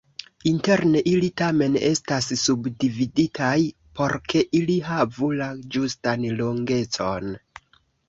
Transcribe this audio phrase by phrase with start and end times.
[0.51, 3.53] Interne ili tamen estas subdividitaj,
[4.01, 7.35] por ke ili havu la ĝustan longecon.